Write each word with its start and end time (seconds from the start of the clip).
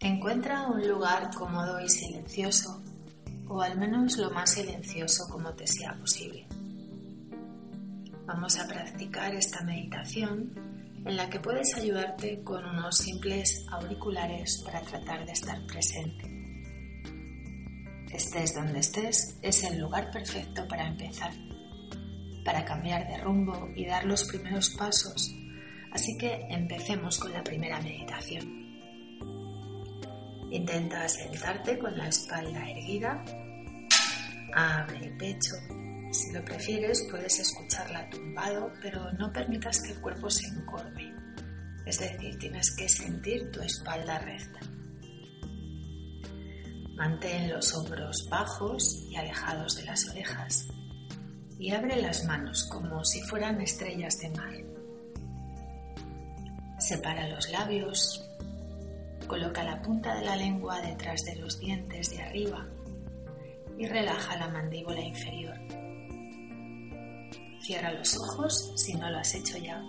Encuentra 0.00 0.66
un 0.66 0.86
lugar 0.86 1.30
cómodo 1.34 1.80
y 1.80 1.88
silencioso, 1.88 2.82
o 3.48 3.62
al 3.62 3.78
menos 3.78 4.18
lo 4.18 4.30
más 4.30 4.50
silencioso 4.50 5.26
como 5.30 5.54
te 5.54 5.66
sea 5.66 5.94
posible. 5.94 6.46
Vamos 8.26 8.58
a 8.58 8.68
practicar 8.68 9.34
esta 9.34 9.62
meditación 9.62 10.52
en 11.06 11.16
la 11.16 11.30
que 11.30 11.40
puedes 11.40 11.74
ayudarte 11.76 12.42
con 12.42 12.62
unos 12.66 12.98
simples 12.98 13.64
auriculares 13.70 14.62
para 14.66 14.82
tratar 14.82 15.24
de 15.24 15.32
estar 15.32 15.66
presente. 15.66 16.30
Estés 18.12 18.54
donde 18.54 18.80
estés, 18.80 19.38
es 19.40 19.64
el 19.64 19.80
lugar 19.80 20.10
perfecto 20.10 20.68
para 20.68 20.88
empezar, 20.88 21.32
para 22.44 22.66
cambiar 22.66 23.08
de 23.08 23.16
rumbo 23.18 23.70
y 23.74 23.86
dar 23.86 24.04
los 24.04 24.24
primeros 24.24 24.70
pasos. 24.70 25.34
Así 25.90 26.18
que 26.18 26.46
empecemos 26.50 27.18
con 27.18 27.32
la 27.32 27.42
primera 27.42 27.80
meditación. 27.80 28.65
Intenta 30.50 31.08
sentarte 31.08 31.78
con 31.78 31.96
la 31.96 32.08
espalda 32.08 32.70
erguida, 32.70 33.24
abre 34.54 35.06
el 35.06 35.16
pecho. 35.16 35.54
Si 36.12 36.32
lo 36.32 36.44
prefieres, 36.44 37.06
puedes 37.10 37.38
escucharla 37.40 38.08
tumbado, 38.10 38.72
pero 38.80 39.12
no 39.12 39.32
permitas 39.32 39.80
que 39.82 39.92
el 39.92 40.00
cuerpo 40.00 40.30
se 40.30 40.46
encorve. 40.46 41.12
Es 41.84 41.98
decir, 41.98 42.38
tienes 42.38 42.74
que 42.76 42.88
sentir 42.88 43.50
tu 43.50 43.60
espalda 43.60 44.18
recta. 44.18 44.60
Mantén 46.96 47.50
los 47.50 47.74
hombros 47.74 48.26
bajos 48.30 49.06
y 49.10 49.16
alejados 49.16 49.76
de 49.76 49.84
las 49.84 50.08
orejas 50.08 50.66
y 51.58 51.70
abre 51.70 52.00
las 52.00 52.24
manos 52.24 52.64
como 52.70 53.04
si 53.04 53.20
fueran 53.22 53.60
estrellas 53.60 54.16
de 54.18 54.30
mar. 54.30 54.54
Separa 56.78 57.28
los 57.28 57.50
labios, 57.50 58.25
coloca 59.26 59.64
la 59.64 59.82
punta 59.82 60.14
de 60.14 60.24
la 60.24 60.36
lengua 60.36 60.80
detrás 60.80 61.24
de 61.24 61.36
los 61.36 61.58
dientes 61.58 62.10
de 62.10 62.22
arriba 62.22 62.66
y 63.78 63.86
relaja 63.86 64.36
la 64.36 64.48
mandíbula 64.48 65.00
inferior. 65.00 65.56
Cierra 67.60 67.92
los 67.92 68.16
ojos 68.16 68.72
si 68.76 68.94
no 68.94 69.10
lo 69.10 69.18
has 69.18 69.34
hecho 69.34 69.58
ya. 69.58 69.82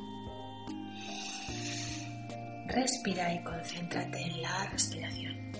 Respira 2.67 3.33
y 3.33 3.43
concéntrate 3.43 4.21
en 4.21 4.41
la 4.41 4.65
respiración. 4.71 5.51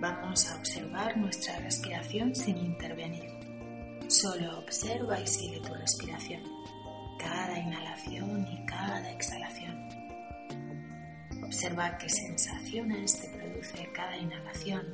Vamos 0.00 0.50
a 0.50 0.56
observar 0.56 1.16
nuestra 1.16 1.58
respiración 1.60 2.34
sin 2.34 2.58
intervenir. 2.58 3.30
Solo 4.08 4.58
observa 4.58 5.20
y 5.20 5.26
sigue 5.26 5.60
tu 5.60 5.74
respiración, 5.74 6.42
cada 7.18 7.58
inhalación 7.58 8.46
y 8.46 8.66
cada 8.66 9.10
exhalación. 9.10 9.97
Observa 11.48 11.96
qué 11.96 12.10
sensaciones 12.10 13.22
te 13.22 13.28
produce 13.30 13.90
cada 13.94 14.18
inhalación 14.18 14.86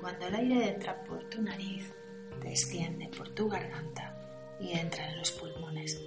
cuando 0.00 0.28
el 0.28 0.34
aire 0.34 0.70
entra 0.70 1.04
por 1.04 1.28
tu 1.28 1.42
nariz, 1.42 1.92
desciende 2.40 3.10
por 3.14 3.28
tu 3.34 3.50
garganta 3.50 4.16
y 4.58 4.72
entra 4.72 5.10
en 5.10 5.18
los 5.18 5.30
pulmones. 5.32 6.00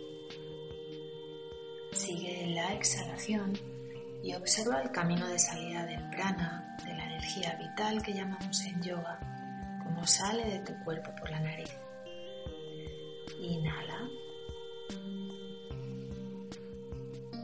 Sigue 1.92 2.48
la 2.56 2.74
exhalación 2.74 3.54
y 4.24 4.34
observa 4.34 4.82
el 4.82 4.90
camino 4.90 5.28
de 5.28 5.38
salida 5.38 5.86
del 5.86 6.10
prana, 6.10 6.76
de 6.84 6.96
la 6.96 7.06
energía 7.06 7.56
vital 7.62 8.02
que 8.02 8.16
llamamos 8.16 8.66
en 8.66 8.82
yoga, 8.82 9.20
como 9.84 10.08
sale 10.08 10.44
de 10.44 10.60
tu 10.62 10.74
cuerpo 10.84 11.12
por 11.20 11.30
la 11.30 11.40
nariz. 11.40 11.70
Inhala. 13.40 14.10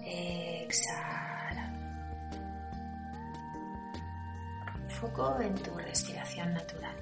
Exhala. 0.04 1.19
Foco 5.00 5.40
en 5.40 5.56
tu 5.56 5.74
respiración 5.78 6.54
natural. 6.54 6.96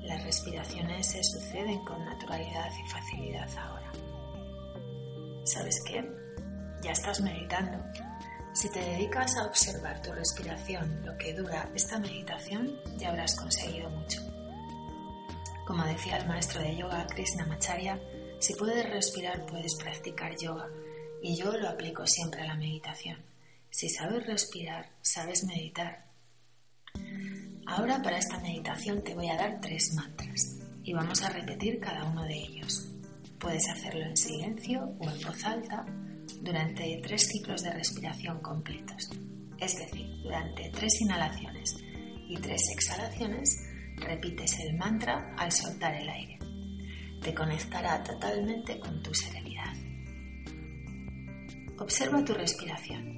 Las 0.00 0.24
respiraciones 0.24 1.10
se 1.10 1.22
suceden 1.22 1.84
con 1.84 2.02
naturalidad 2.02 2.70
y 2.72 2.88
facilidad 2.88 3.48
ahora. 3.58 3.92
¿Sabes 5.44 5.82
qué? 5.86 6.02
Ya 6.82 6.92
estás 6.92 7.20
meditando. 7.20 7.78
Si 8.54 8.70
te 8.70 8.80
dedicas 8.80 9.36
a 9.36 9.44
observar 9.44 10.00
tu 10.00 10.12
respiración 10.12 11.04
lo 11.04 11.14
que 11.18 11.34
dura 11.34 11.70
esta 11.74 11.98
meditación, 11.98 12.80
ya 12.96 13.10
habrás 13.10 13.36
conseguido 13.36 13.90
mucho. 13.90 14.22
Como 15.66 15.84
decía 15.84 16.16
el 16.16 16.26
maestro 16.26 16.62
de 16.62 16.74
yoga 16.74 17.06
Krishnamacharya, 17.06 18.00
si 18.38 18.54
puedes 18.54 18.88
respirar 18.88 19.44
puedes 19.44 19.74
practicar 19.74 20.34
yoga 20.38 20.68
y 21.22 21.36
yo 21.36 21.52
lo 21.52 21.68
aplico 21.68 22.06
siempre 22.06 22.40
a 22.42 22.46
la 22.46 22.54
meditación. 22.54 23.22
Si 23.68 23.90
sabes 23.90 24.26
respirar, 24.26 24.88
sabes 25.02 25.44
meditar. 25.44 26.07
Ahora 27.68 28.00
para 28.00 28.16
esta 28.16 28.40
meditación 28.40 29.04
te 29.04 29.14
voy 29.14 29.28
a 29.28 29.36
dar 29.36 29.60
tres 29.60 29.92
mantras 29.94 30.58
y 30.82 30.94
vamos 30.94 31.22
a 31.22 31.28
repetir 31.28 31.78
cada 31.78 32.02
uno 32.04 32.24
de 32.24 32.34
ellos. 32.34 32.88
Puedes 33.38 33.68
hacerlo 33.68 34.06
en 34.06 34.16
silencio 34.16 34.96
o 34.98 35.10
en 35.10 35.20
voz 35.22 35.44
alta 35.44 35.84
durante 36.40 36.98
tres 37.02 37.28
ciclos 37.28 37.62
de 37.62 37.70
respiración 37.72 38.40
completos. 38.40 39.10
Es 39.58 39.76
decir, 39.76 40.06
durante 40.22 40.70
tres 40.70 40.98
inhalaciones 41.02 41.76
y 42.26 42.36
tres 42.36 42.62
exhalaciones 42.72 43.54
repites 43.96 44.58
el 44.60 44.74
mantra 44.78 45.34
al 45.36 45.52
soltar 45.52 45.94
el 45.94 46.08
aire. 46.08 46.38
Te 47.22 47.34
conectará 47.34 48.02
totalmente 48.02 48.80
con 48.80 49.02
tu 49.02 49.12
serenidad. 49.12 49.74
Observa 51.78 52.24
tu 52.24 52.32
respiración. 52.32 53.17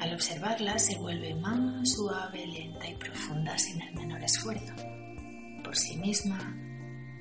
Al 0.00 0.12
observarla 0.12 0.78
se 0.78 0.98
vuelve 0.98 1.34
más 1.34 1.90
suave, 1.90 2.46
lenta 2.46 2.88
y 2.88 2.94
profunda 2.96 3.56
sin 3.56 3.80
el 3.80 3.94
menor 3.94 4.22
esfuerzo. 4.22 4.74
Por 5.64 5.74
sí 5.74 5.96
misma, 5.96 6.38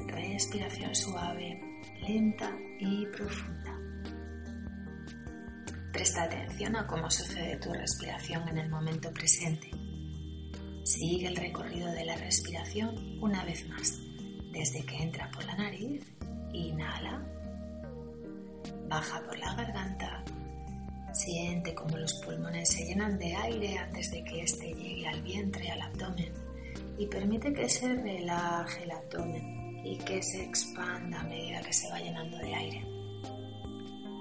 respiración 0.08 0.94
suave, 0.94 1.62
lenta 2.06 2.52
y 2.80 3.06
profunda. 3.08 3.80
Presta 5.94 6.24
atención 6.24 6.76
a 6.76 6.86
cómo 6.86 7.10
sucede 7.10 7.56
tu 7.58 7.72
respiración 7.72 8.50
en 8.50 8.58
el 8.58 8.70
momento 8.70 9.10
presente. 9.14 9.72
Sigue 10.84 11.28
el 11.28 11.38
recorrido 11.38 11.90
de 11.94 12.04
la 12.04 12.18
respiración 12.18 13.18
una 13.22 13.46
vez 13.46 13.66
más, 13.70 13.98
desde 14.52 14.86
que 14.86 14.98
entra 14.98 15.32
por 15.32 15.46
la 15.46 15.56
nariz, 15.56 16.06
inhala, 16.52 17.26
baja 18.90 19.24
por 19.24 19.40
la 19.40 19.56
garganta, 19.56 20.25
siente 21.16 21.74
como 21.74 21.98
los 21.98 22.14
pulmones 22.16 22.70
se 22.70 22.86
llenan 22.86 23.18
de 23.18 23.34
aire 23.36 23.78
antes 23.78 24.12
de 24.12 24.24
que 24.24 24.42
éste 24.42 24.74
llegue 24.74 25.08
al 25.08 25.22
vientre 25.22 25.72
al 25.72 25.82
abdomen 25.82 26.32
y 26.98 27.08
permite 27.08 27.54
que 27.54 27.70
se 27.70 27.94
relaje 27.94 28.84
el 28.84 28.92
abdomen 28.92 29.82
y 29.86 29.98
que 30.00 30.22
se 30.22 30.44
expanda 30.44 31.22
a 31.22 31.24
medida 31.24 31.62
que 31.62 31.74
se 31.74 31.90
va 31.90 32.00
llenando 32.00 32.38
de 32.38 32.54
aire. 32.54 32.86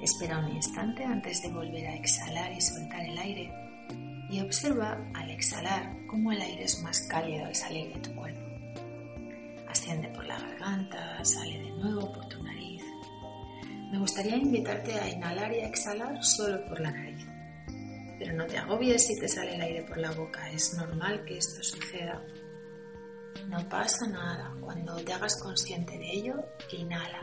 Espera 0.03 0.38
un 0.38 0.54
instante 0.54 1.04
antes 1.04 1.43
de 1.43 1.50
volver 1.50 1.87
a 1.87 1.94
exhalar 1.97 2.53
y 2.53 2.60
soltar 2.60 3.04
el 3.04 3.19
aire 3.19 3.53
y 4.31 4.41
observa 4.41 4.99
al 5.15 5.31
exhalar 5.31 5.97
cómo 6.07 6.33
el 6.33 6.41
aire 6.41 6.65
es 6.65 6.80
más 6.83 7.01
cálido 7.09 7.47
al 7.47 7.54
salir 7.54 7.92
de 7.92 8.01
tu 8.01 8.15
cuerpo. 8.15 8.41
Asciende 9.68 10.09
por 10.09 10.24
la 10.24 10.39
garganta, 10.39 11.24
sale 11.24 11.59
de 11.59 11.71
nuevo 11.71 12.13
por 12.13 12.28
tu 12.28 12.42
nariz. 12.42 12.64
Me 13.94 14.00
gustaría 14.00 14.36
invitarte 14.36 14.92
a 14.98 15.08
inhalar 15.08 15.54
y 15.54 15.60
a 15.60 15.68
exhalar 15.68 16.20
solo 16.24 16.66
por 16.66 16.80
la 16.80 16.91
nariz. 16.91 17.24
Pero 18.18 18.32
no 18.34 18.44
te 18.44 18.58
agobies 18.58 19.06
si 19.06 19.16
te 19.20 19.28
sale 19.28 19.54
el 19.54 19.60
aire 19.60 19.84
por 19.84 19.98
la 19.98 20.10
boca, 20.10 20.50
es 20.50 20.74
normal 20.74 21.24
que 21.24 21.38
esto 21.38 21.62
suceda. 21.62 22.20
No 23.46 23.68
pasa 23.68 24.08
nada, 24.08 24.52
cuando 24.60 24.96
te 24.96 25.12
hagas 25.12 25.41
consciente 25.41 25.96
de 25.96 26.10
ello, 26.10 26.34
inhala 26.72 27.22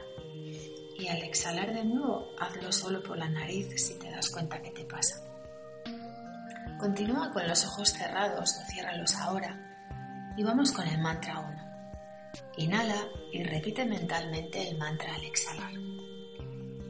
y 0.97 1.09
al 1.09 1.21
exhalar 1.23 1.73
de 1.73 1.83
nuevo, 1.83 2.29
hazlo 2.39 2.71
solo 2.71 3.03
por 3.03 3.17
la 3.17 3.27
nariz 3.27 3.67
si 3.75 3.99
te 3.99 4.09
das 4.09 4.29
cuenta 4.29 4.61
que 4.61 4.71
te 4.71 4.85
pasa. 4.85 5.21
Continúa 6.79 7.33
con 7.33 7.49
los 7.49 7.65
ojos 7.65 7.89
cerrados 7.89 8.49
o 8.49 8.71
ciérralos 8.71 9.13
ahora 9.15 10.33
y 10.37 10.43
vamos 10.43 10.71
con 10.71 10.87
el 10.87 11.01
mantra 11.01 11.37
1. 11.37 12.41
Inhala 12.59 13.09
y 13.33 13.43
repite 13.43 13.83
mentalmente 13.83 14.69
el 14.69 14.77
mantra 14.77 15.15
al 15.15 15.25
exhalar. 15.25 15.71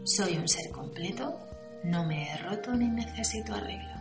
Soy 0.03 0.36
un 0.36 0.48
ser 0.48 0.71
completo, 0.71 1.38
no 1.83 2.03
me 2.03 2.27
he 2.27 2.38
roto 2.38 2.74
ni 2.74 2.89
necesito 2.89 3.53
arreglo. 3.53 3.92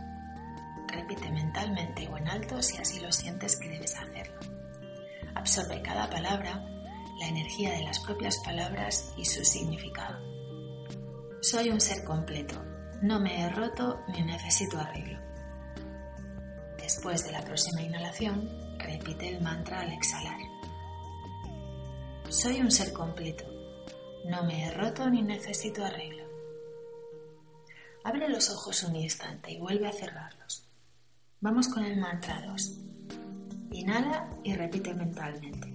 repite 0.87 1.31
mentalmente 1.31 2.07
o 2.07 2.17
en 2.17 2.27
alto 2.27 2.61
si 2.61 2.77
así 2.77 2.99
lo 2.99 3.11
sientes 3.11 3.55
que 3.57 3.69
debes 3.69 3.95
hacerlo. 3.95 4.39
Absorbe 5.35 5.81
cada 5.83 6.09
palabra, 6.09 6.65
la 7.19 7.27
energía 7.27 7.73
de 7.73 7.83
las 7.83 7.99
propias 7.99 8.39
palabras 8.43 9.13
y 9.15 9.25
su 9.25 9.45
significado. 9.45 10.19
Soy 11.41 11.69
un 11.69 11.79
ser 11.79 12.03
completo, 12.03 12.55
no 13.03 13.19
me 13.19 13.39
he 13.39 13.49
roto 13.49 14.01
ni 14.07 14.23
necesito 14.23 14.79
arreglo. 14.79 15.19
Después 16.77 17.23
de 17.23 17.31
la 17.31 17.41
próxima 17.41 17.83
inhalación, 17.83 18.49
repite 18.79 19.29
el 19.29 19.41
mantra 19.41 19.81
al 19.81 19.93
exhalar. 19.93 20.39
Soy 22.27 22.59
un 22.59 22.71
ser 22.71 22.91
completo, 22.91 23.45
no 24.25 24.43
me 24.43 24.65
he 24.65 24.71
roto 24.71 25.09
ni 25.09 25.21
necesito 25.21 25.83
arreglo. 25.83 26.23
Abre 28.03 28.29
los 28.29 28.49
ojos 28.49 28.83
un 28.83 28.95
instante 28.95 29.51
y 29.51 29.59
vuelve 29.59 29.87
a 29.87 29.93
cerrarlos. 29.93 30.67
Vamos 31.39 31.67
con 31.67 31.83
el 31.83 31.99
mantra 31.99 32.41
2. 32.47 32.77
Inhala 33.71 34.29
y 34.43 34.55
repite 34.55 34.93
mentalmente. 34.93 35.71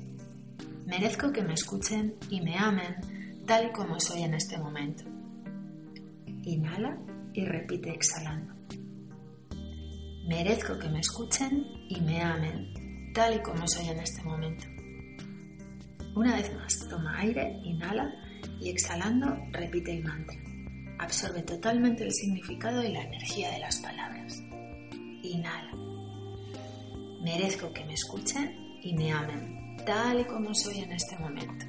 Merezco 0.87 1.32
que 1.32 1.43
me 1.43 1.54
escuchen 1.54 2.16
y 2.31 2.40
me 2.40 2.56
amen 2.56 3.44
tal 3.46 3.66
y 3.66 3.72
como 3.72 3.98
soy 4.00 4.22
en 4.22 4.34
este 4.34 4.58
momento. 4.58 5.04
Inhala 6.42 6.99
y 7.32 7.44
repite 7.44 7.90
exhalando. 7.90 8.54
Merezco 10.28 10.78
que 10.78 10.88
me 10.88 11.00
escuchen 11.00 11.64
y 11.88 12.00
me 12.00 12.22
amen 12.22 13.12
tal 13.14 13.37
y 13.37 13.42
como 13.42 13.66
soy 13.69 13.88
en 13.88 14.00
este 14.00 14.22
momento. 14.22 14.66
Una 16.14 16.37
vez 16.37 16.52
más, 16.54 16.88
toma 16.88 17.19
aire, 17.19 17.60
inhala 17.64 18.12
y 18.60 18.70
exhalando 18.70 19.36
repite 19.52 19.92
el 19.92 20.04
mantra. 20.04 20.36
Absorbe 20.98 21.42
totalmente 21.42 22.04
el 22.04 22.12
significado 22.12 22.82
y 22.82 22.92
la 22.92 23.02
energía 23.02 23.50
de 23.50 23.58
las 23.58 23.78
palabras. 23.78 24.42
Inhala. 25.22 25.72
Merezco 27.22 27.72
que 27.72 27.84
me 27.84 27.94
escuchen 27.94 28.78
y 28.82 28.94
me 28.94 29.12
amen, 29.12 29.76
tal 29.84 30.20
y 30.20 30.24
como 30.24 30.54
soy 30.54 30.78
en 30.78 30.92
este 30.92 31.18
momento. 31.18 31.66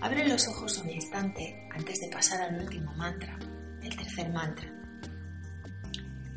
Abre 0.00 0.26
los 0.26 0.48
ojos 0.48 0.78
un 0.78 0.90
instante 0.90 1.68
antes 1.72 2.00
de 2.00 2.08
pasar 2.08 2.40
al 2.40 2.60
último 2.60 2.94
mantra, 2.94 3.38
el 3.82 3.96
tercer 3.96 4.32
mantra. 4.32 4.72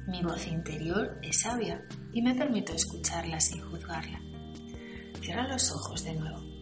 Mi 0.07 0.21
voz 0.21 0.45
interior 0.47 1.17
es 1.21 1.39
sabia 1.39 1.81
y 2.11 2.21
me 2.21 2.35
permito 2.35 2.73
escucharla 2.73 3.39
sin 3.39 3.61
juzgarla. 3.61 4.19
Cierra 5.21 5.47
los 5.47 5.71
ojos 5.71 6.03
de 6.03 6.13
nuevo. 6.13 6.52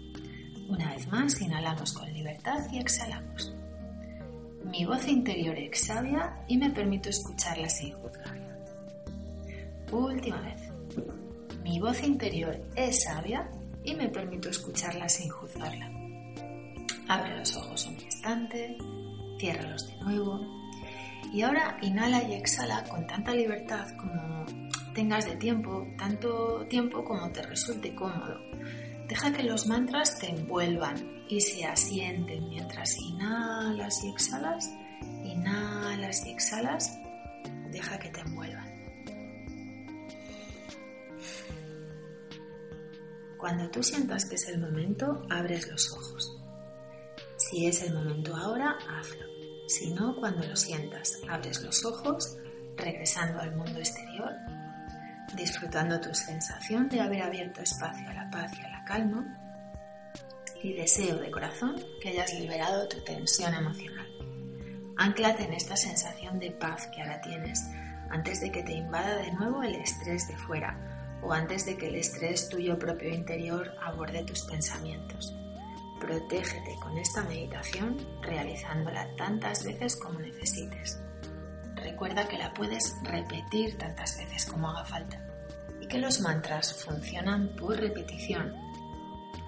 Una 0.72 0.94
vez 0.94 1.06
más, 1.12 1.42
inhalamos 1.42 1.92
con 1.92 2.14
libertad 2.14 2.66
y 2.72 2.80
exhalamos. 2.80 3.54
Mi 4.64 4.86
voz 4.86 5.06
interior 5.06 5.58
sabia 5.74 6.38
y 6.48 6.58
me 6.58 6.70
permito 6.70 7.10
escucharla 7.10 7.68
sin 7.68 7.92
juzgarla. 7.92 8.58
Última 9.92 10.40
vez. 10.40 10.62
Mi 11.62 11.78
voz 11.82 12.02
interior 12.02 12.58
es 12.74 13.04
sabia 13.04 13.52
y 13.84 13.96
me 13.96 14.08
permito 14.08 14.50
escucharla 14.50 15.10
sin 15.10 15.30
juzgarla. 15.30 15.92
Abre 17.10 17.38
los 17.38 17.54
ojos 17.58 17.88
un 17.88 18.00
instante, 18.00 18.78
ciérralos 19.42 19.88
de 19.88 19.98
nuevo 19.98 20.40
y 21.34 21.42
ahora 21.42 21.80
inhala 21.82 22.24
y 22.24 22.36
exhala 22.36 22.86
con 22.86 23.06
tanta 23.08 23.34
libertad 23.34 23.90
como 23.98 24.46
tengas 24.94 25.26
de 25.26 25.36
tiempo, 25.36 25.86
tanto 25.98 26.66
tiempo 26.70 27.04
como 27.04 27.30
te 27.34 27.42
resulte 27.42 27.94
cómodo. 27.94 28.40
Deja 29.12 29.34
que 29.34 29.44
los 29.44 29.68
mantras 29.68 30.18
te 30.20 30.30
envuelvan 30.30 31.26
y 31.28 31.42
se 31.42 31.66
asienten 31.66 32.48
mientras 32.48 32.98
inhalas 32.98 34.02
y 34.06 34.10
exhalas, 34.10 34.70
inhalas 35.26 36.26
y 36.26 36.30
exhalas, 36.30 36.98
deja 37.72 38.00
que 38.00 38.08
te 38.08 38.22
envuelvan. 38.22 38.72
Cuando 43.38 43.70
tú 43.70 43.84
sientas 43.84 44.24
que 44.24 44.36
es 44.36 44.48
el 44.48 44.62
momento, 44.62 45.28
abres 45.30 45.70
los 45.70 45.92
ojos. 45.92 46.42
Si 47.36 47.66
es 47.66 47.82
el 47.82 47.94
momento 47.94 48.34
ahora, 48.34 48.78
hazlo. 48.88 49.26
Si 49.68 49.94
no, 49.94 50.16
cuando 50.22 50.48
lo 50.48 50.56
sientas, 50.56 51.20
abres 51.28 51.62
los 51.62 51.84
ojos, 51.84 52.38
regresando 52.78 53.42
al 53.42 53.58
mundo 53.58 53.78
exterior, 53.78 54.32
disfrutando 55.36 56.00
tu 56.00 56.14
sensación 56.14 56.90
de 56.90 57.02
haber 57.02 57.22
abierto 57.22 57.62
espacio 57.62 58.10
a 58.10 58.14
la 58.14 58.30
paz 58.30 58.52
y 58.58 58.62
a 58.62 58.70
la 58.70 58.84
calma, 58.86 59.38
y 60.64 60.74
deseo 60.74 61.18
de 61.18 61.32
corazón 61.32 61.76
que 62.02 62.10
hayas 62.10 62.34
liberado 62.34 62.88
tu 62.88 63.04
tensión 63.04 63.54
emocional. 63.54 64.08
Anclate 64.98 65.44
en 65.44 65.54
esta 65.54 65.76
sensación 65.76 66.40
de 66.40 66.52
paz 66.52 66.88
que 66.88 67.02
ahora 67.02 67.22
tienes 67.22 67.66
antes 68.10 68.42
de 68.42 68.52
que 68.52 68.62
te 68.62 68.74
invada 68.74 69.18
de 69.18 69.32
nuevo 69.32 69.64
el 69.64 69.76
estrés 69.76 70.28
de 70.28 70.38
fuera 70.38 70.78
o 71.24 71.34
antes 71.34 71.66
de 71.66 71.78
que 71.78 71.88
el 71.88 71.96
estrés 71.96 72.50
tuyo 72.50 72.78
propio 72.78 73.10
interior 73.10 73.72
aborde 73.82 74.24
tus 74.24 74.44
pensamientos. 74.44 75.34
Protégete 76.00 76.76
con 76.82 76.98
esta 76.98 77.24
meditación 77.24 77.98
realizándola 78.22 79.08
tantas 79.16 79.64
veces 79.64 79.96
como 79.96 80.20
necesites. 80.20 81.00
Recuerda 81.92 82.26
que 82.26 82.38
la 82.38 82.54
puedes 82.54 82.96
repetir 83.04 83.78
tantas 83.78 84.18
veces 84.18 84.46
como 84.46 84.70
haga 84.70 84.86
falta 84.86 85.22
y 85.82 85.88
que 85.88 86.00
los 86.00 86.22
mantras 86.22 86.74
funcionan 86.86 87.50
por 87.58 87.78
repetición. 87.78 88.56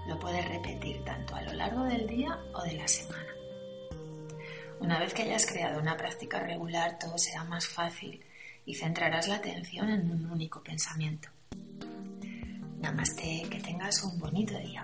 Lo 0.09 0.19
puedes 0.19 0.45
repetir 0.49 1.05
tanto 1.05 1.35
a 1.35 1.41
lo 1.41 1.53
largo 1.53 1.85
del 1.85 2.05
día 2.05 2.37
o 2.53 2.61
de 2.63 2.73
la 2.73 2.87
semana. 2.87 3.31
Una 4.81 4.99
vez 4.99 5.13
que 5.13 5.21
hayas 5.21 5.45
creado 5.45 5.79
una 5.79 5.95
práctica 5.95 6.41
regular, 6.41 6.99
todo 6.99 7.17
será 7.17 7.45
más 7.45 7.65
fácil 7.65 8.21
y 8.65 8.75
centrarás 8.75 9.29
la 9.29 9.35
atención 9.35 9.89
en 9.89 10.11
un 10.11 10.29
único 10.29 10.61
pensamiento. 10.61 11.29
Namaste, 12.81 13.47
que 13.49 13.61
tengas 13.61 14.03
un 14.03 14.19
bonito 14.19 14.59
día. 14.59 14.81